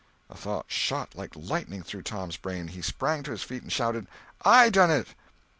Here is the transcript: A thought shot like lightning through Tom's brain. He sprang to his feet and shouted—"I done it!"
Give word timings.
A 0.31 0.35
thought 0.35 0.65
shot 0.67 1.13
like 1.13 1.35
lightning 1.35 1.83
through 1.83 2.01
Tom's 2.01 2.35
brain. 2.35 2.69
He 2.69 2.81
sprang 2.81 3.21
to 3.21 3.29
his 3.29 3.43
feet 3.43 3.61
and 3.61 3.71
shouted—"I 3.71 4.69
done 4.71 4.89
it!" 4.89 5.09